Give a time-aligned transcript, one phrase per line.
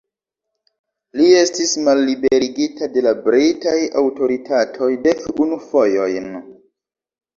[1.19, 6.29] Li estis malliberigita de la britaj aŭtoritatoj dek unu fojojn.